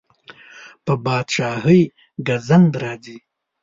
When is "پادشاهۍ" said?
1.05-1.81